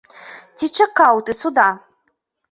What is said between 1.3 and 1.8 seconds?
суда?